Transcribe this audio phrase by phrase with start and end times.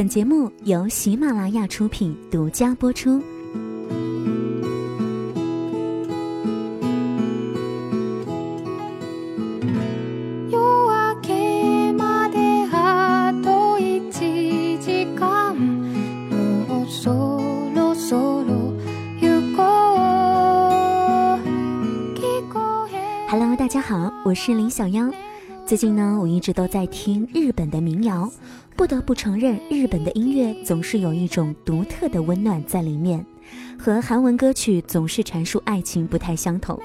[0.00, 3.22] 本节目由喜马拉雅出品，独家播出。
[23.28, 25.10] Hello，大家好，我是林小妖。
[25.70, 28.28] 最近呢，我一直都在听日本的民谣。
[28.74, 33.24] 不得不承认，日本的音乐总是有一种独特的温暖在里面，
[33.78, 36.76] 和韩文歌曲总是阐述爱情不太相同。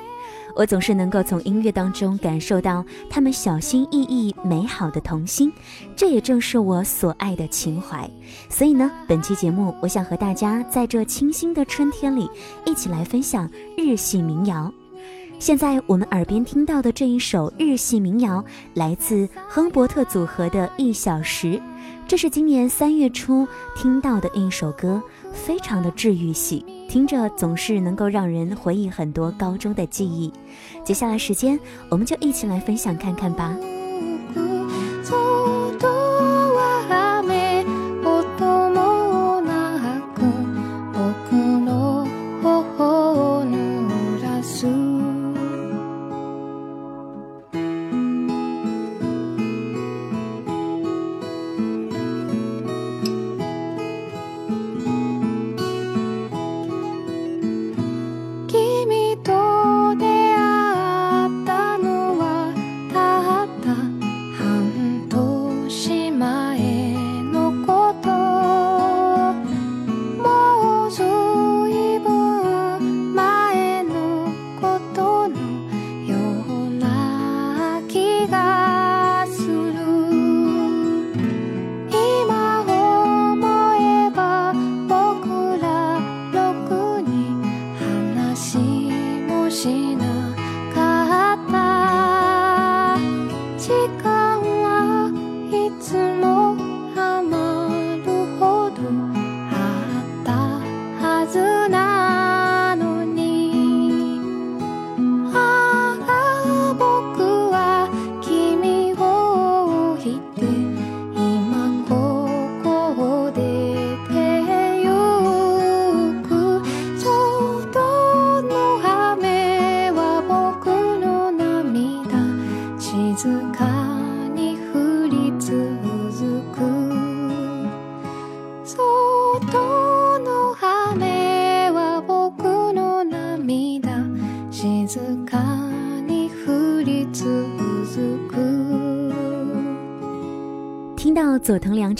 [0.55, 5.51] 我总是能够从音乐当中感受到他们小心翼翼、美好的童心，
[5.95, 8.07] 这也正是我所爱的情怀。
[8.51, 12.29] 所以呢，本期节目，我想和大家在这清新的春天里，
[12.67, 14.71] 一起来分享日系民谣。
[15.37, 18.43] 现在我们耳边听到的这一首日系民谣，
[18.73, 21.47] 来自亨伯特组合的《一小时》，
[22.07, 30.31] 这是今年三月初听到的一首歌，非常的治愈系，听着总是能够让人回忆很多高中的记忆。
[30.83, 31.59] 接下来时间，
[31.89, 33.55] 我们就一起来分享看看吧。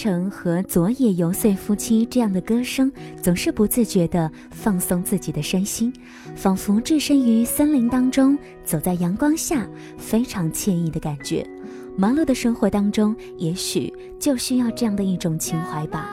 [0.06, 2.92] 成和佐野游穗夫妻这样的歌声，
[3.24, 5.92] 总是不自觉地放松自己的身心，
[6.36, 9.68] 仿佛置身于森林当中，走在阳光下，
[9.98, 11.44] 非常惬意的感觉。
[11.98, 16.08] 忙碌的生活当中，也许就需要这样的一种情怀吧。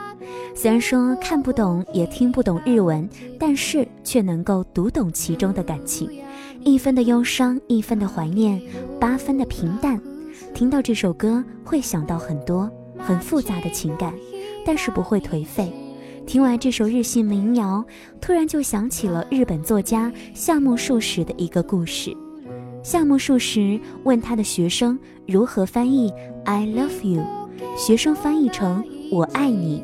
[0.55, 3.07] 虽然说看不懂也听不懂日文，
[3.39, 6.09] 但是却能够读懂其中的感情。
[6.63, 8.59] 一分的忧伤，一分的怀念，
[8.99, 10.01] 八分的平淡。
[10.51, 12.67] 听到这首歌，会想到很多
[13.05, 14.13] 很复杂的情感，
[14.65, 15.71] 但是不会颓废。
[16.25, 17.83] 听完这首日系民谣，
[18.21, 22.15] 突然就想起了日本作家夏目漱石的一个故事。
[22.81, 24.97] 夏目漱石问他的学生
[25.27, 26.11] 如何翻译
[26.45, 27.21] "I love you"，
[27.77, 29.83] 学生翻译成“我爱你”。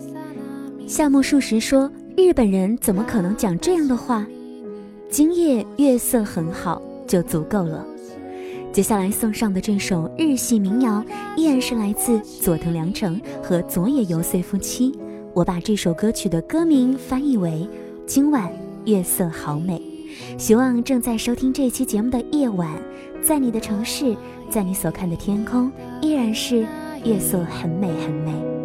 [0.87, 4.25] 夏目漱石说：“日本人怎么可能讲这样的话？
[5.09, 7.85] 今夜月色很好，就足够了。”
[8.71, 11.03] 接下来送上的这首日系民谣，
[11.35, 14.97] 依然是来自佐藤良成和佐野由穗夫妻。
[15.33, 17.49] 我把这首歌曲的歌名翻译为
[18.05, 18.47] 《今晚
[18.85, 19.81] 月色好美》。
[20.39, 22.69] 希望正在收听这期节目的夜晚，
[23.23, 24.15] 在你的城市，
[24.51, 26.65] 在你所看的天空，依然是
[27.03, 28.58] 月色很美很美。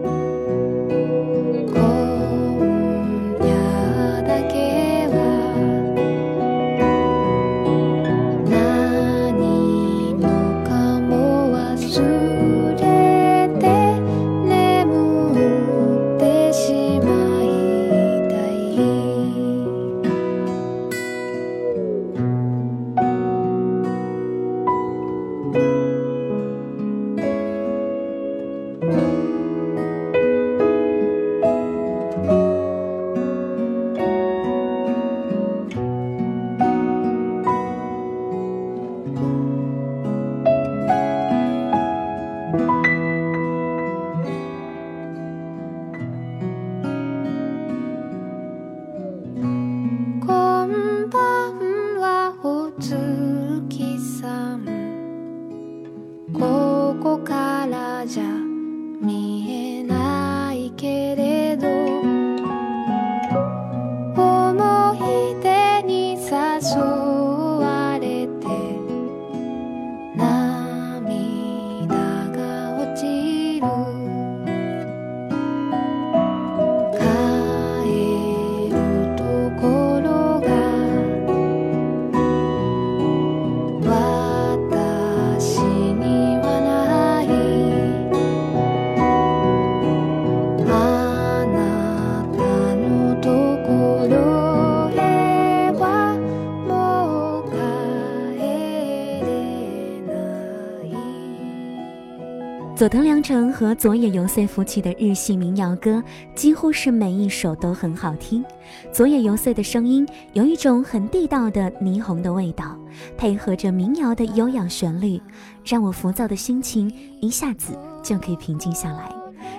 [102.85, 106.05] 佐藤良成和佐野由穗夫妻的日系民谣歌，
[106.35, 108.45] 几乎是每一首都很好听。
[108.93, 112.79] 佐野由穗的声音有一种很地道的霓虹的味道，
[113.17, 115.19] 配合着民谣的悠扬旋律，
[115.65, 116.93] 让我浮躁的心情
[117.23, 117.73] 一下子
[118.03, 119.11] 就可以平静下来，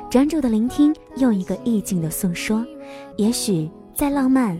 [0.07, 2.63] 专注的聆听，又一个意境的诉说。
[3.17, 4.55] 也许再浪漫，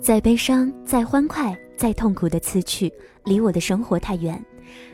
[0.00, 2.90] 再悲伤，再欢快，再痛苦的词曲，
[3.26, 4.42] 离我的生活太远，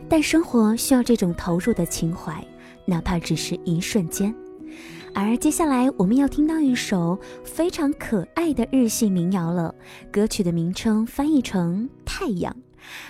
[0.08, 2.44] 但生活需要这种投入的情怀。
[2.86, 4.34] 哪怕只是一瞬间，
[5.14, 9.75] 而接下来我们要听到一首非常可爱的日系民谣了。
[10.10, 12.54] 歌曲的名称翻译成“太阳”，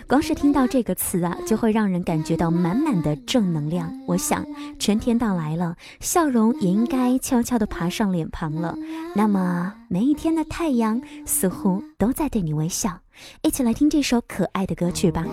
[0.06, 3.92] 光是听到这个词啊，就会让人感觉到满满的正能量。
[4.06, 4.46] 我想，
[4.78, 8.76] 春天到来了，笑容也应该悄悄地爬上脸庞了。
[9.14, 13.00] 那么，每一天的太阳似乎都在对你微笑。
[13.42, 15.24] 一起来听这首可爱的歌曲吧。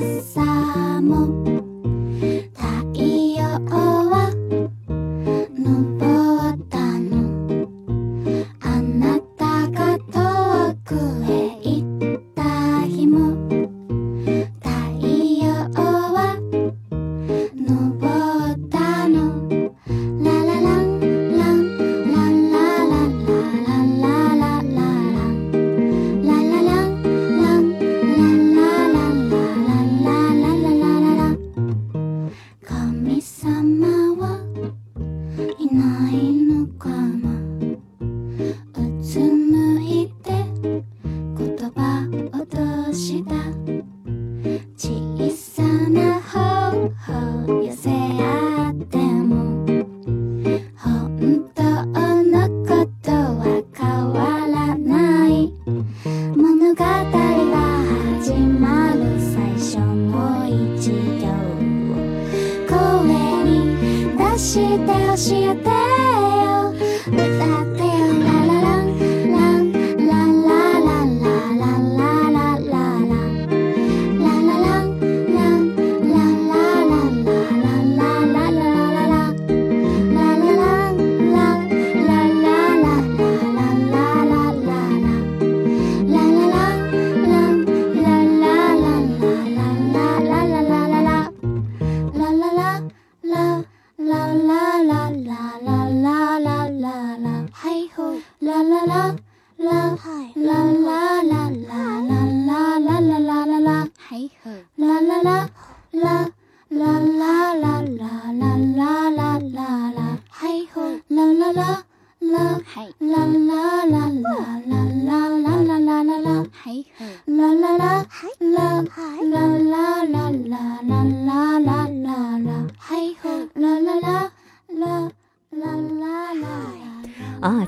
[0.00, 1.63] 朝も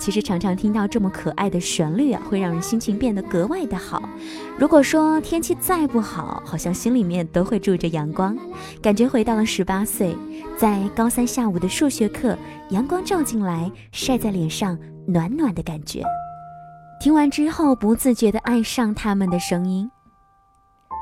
[0.06, 4.08] 其实常常听到这么可爱的旋律啊，会让人心情变得格外的好。
[4.56, 8.38] 如果说天气再不好，好像心里面都会住着阳光，
[8.80, 10.16] 感觉回到了十八岁，
[10.56, 12.38] 在高三下午的数学课，
[12.70, 16.04] 阳光照进来，晒在脸上，暖暖的感觉。
[17.00, 19.90] 听完之后，不自觉地爱上他们的声音。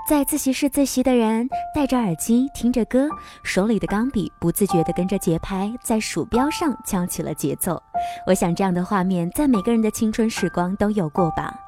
[0.07, 3.09] 在自习室自习的人戴着耳机听着歌，
[3.43, 7.83] 手里的钢笔不自觉地跟着节拍在鼠标上敲起了节奏。
[8.27, 11.59] 我想这样的画面在每个人的青春时光都有过吧。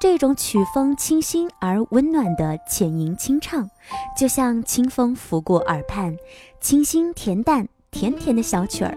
[0.00, 3.68] 这种曲风清新而温暖的浅吟轻唱，
[4.16, 6.16] 就像清风拂过耳畔，
[6.60, 8.96] 清新恬淡甜甜的小曲儿。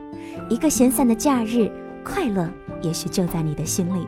[0.49, 1.69] 一个闲散的假日，
[2.05, 2.49] 快乐
[2.81, 4.07] 也许就在你的心里。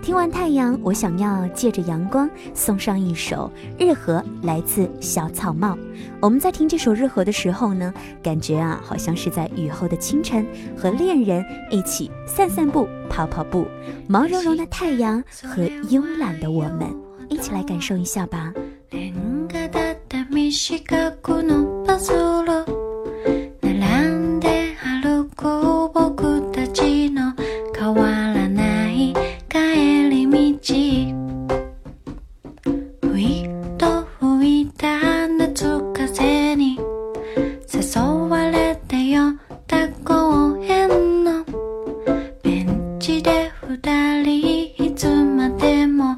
[0.00, 3.50] 听完太阳，我想要借着阳光送上一首
[3.84, 5.76] 《日和》，来自小草帽。
[6.20, 10.46] 我们在听这首《日和》的时候呢，感觉啊，好像是在雨后的清晨，
[10.76, 13.66] 和恋人一起散散步、跑跑步。
[14.06, 16.94] 毛茸茸的太阳和慵懒的我们，
[17.28, 18.54] 一起来感受一下吧。
[43.88, 46.14] 二人いつまでも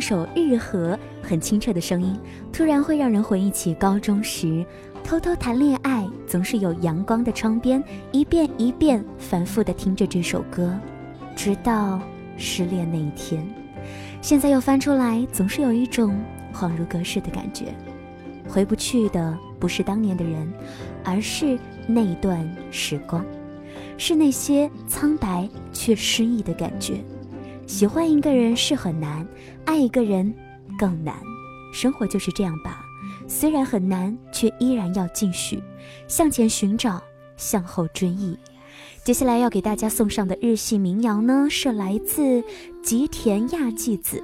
[0.00, 2.18] 一首《日和》很清澈的声音，
[2.50, 4.64] 突然会让人回忆起高中时
[5.04, 10.74] 偷偷谈恋爱，总是有阳光的窗边，一遍一遍反复的听着这首歌，
[11.36, 12.00] 直到
[12.38, 13.46] 失恋那一天。
[14.22, 16.18] 现在又翻出来，总是有一种
[16.50, 17.66] 恍如隔世的感觉。
[18.48, 20.50] 回不去的不是当年的人，
[21.04, 23.22] 而是那一段时光，
[23.98, 26.94] 是那些苍白却诗意的感觉。
[27.70, 29.24] 喜欢一个人是很难，
[29.64, 30.34] 爱一个人
[30.76, 31.14] 更难。
[31.72, 32.84] 生活就是这样吧，
[33.28, 35.62] 虽然很难，却依然要继续
[36.08, 37.00] 向前寻找，
[37.36, 38.36] 向后追忆。
[39.04, 42.42] 接下来要给大家送上的日系民谣呢，是来自
[42.82, 44.20] 吉田亚纪子。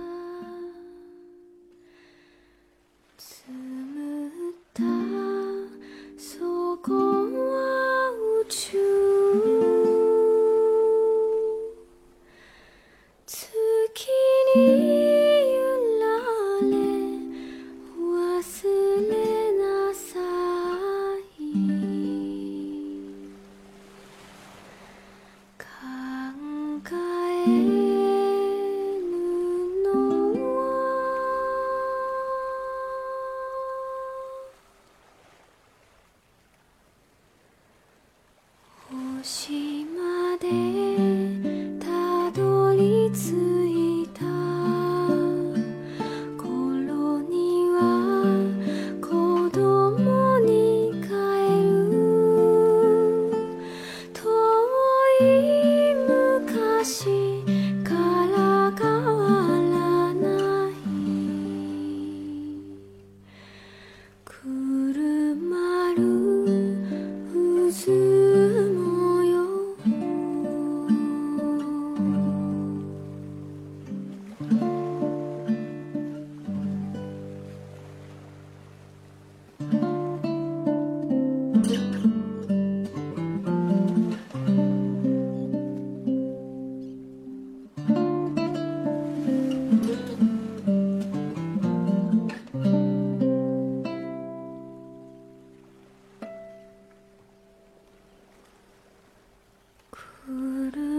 [100.26, 100.95] 吉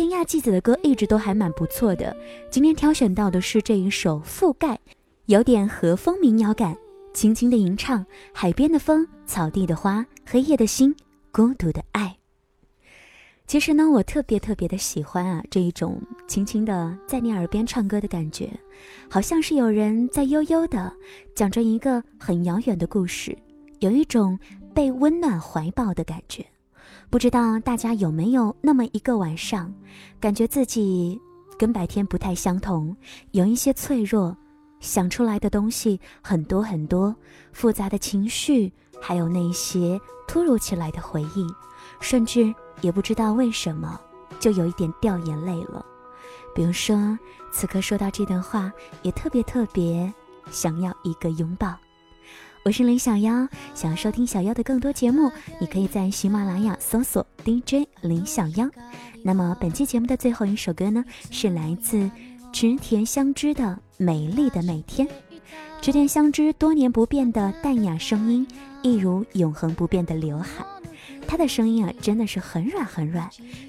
[0.00, 2.16] 天亚纪子的歌一直都还蛮不错的，
[2.50, 4.68] 今天挑选到的是这一首《覆盖》，
[5.26, 6.74] 有点和风民谣感，
[7.12, 10.96] 轻轻的吟唱，海边的风，草地的花，黑夜的心，
[11.30, 12.16] 孤独的爱。
[13.46, 18.50] 其实呢，我特别特别的喜欢啊这一种轻轻的在你耳边唱歌的感觉，
[19.10, 20.90] 好像是有人在悠悠的
[21.34, 23.36] 讲着一个很遥远的故事，
[23.80, 24.38] 有一种
[24.74, 26.46] 被温暖怀抱的感觉。
[27.10, 29.74] 不知道大家有没有那么一个晚上，
[30.20, 31.20] 感觉自己
[31.58, 32.96] 跟白天不太相同，
[33.32, 34.36] 有一些脆弱，
[34.78, 37.14] 想出来的东西很多很多，
[37.52, 41.46] 复杂的情绪，还有那些突如其来的回忆，
[42.00, 42.54] 甚至。
[42.82, 44.00] 也不知道为什么，
[44.38, 45.84] 就有一点掉眼泪了。
[46.54, 47.18] 比如说，
[47.52, 50.10] 此刻说到这段话，也特别特别
[50.50, 51.76] 想要一个拥抱。
[52.62, 58.68] 我是林小妖，想要收听小妖的更多节目，你可以在喜马拉雅搜索 DJ 林小妖。
[59.24, 62.10] 那么本期节目的最后一首歌呢，是来自
[62.52, 63.64] 池田香织的
[63.96, 65.08] 《美丽的每天》。
[65.80, 68.46] 池田香织多年不变的淡雅声音，
[68.82, 70.62] 一如永恒不变的刘海。
[71.26, 73.26] 她的声音啊，真的是很软很软，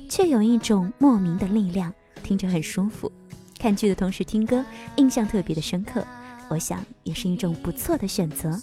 [0.10, 3.10] 却有一种莫名的力量，听着很舒服。
[3.58, 4.66] 看剧的同时听歌，
[4.98, 6.06] 印象特别的深刻，
[6.50, 8.62] 我想也是一种不错的选择。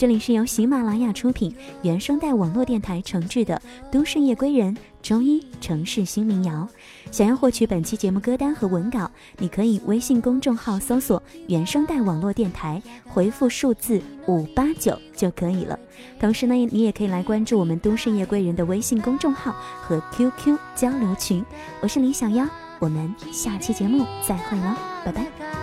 [0.00, 3.60] 这里是由喜马拉雅出品、原声带网络电台承制的
[3.92, 6.66] 《都市夜归人》周一城市新民谣。
[7.10, 15.78] 想要获取本期节目歌单和文稿，你可以微信公众号搜索“原声带网络电台”，回复数字五八九就可以了。
[16.18, 21.44] 同时呢，你也可以来关注我们“都市夜归人”的微信公众号和 QQ 交流群。
[21.82, 25.59] 我是李小妖，我们下期节目再会喽，拜拜。